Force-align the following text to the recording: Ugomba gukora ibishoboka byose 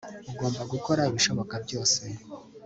Ugomba 0.31 0.61
gukora 0.73 1.01
ibishoboka 1.09 1.55
byose 1.65 2.01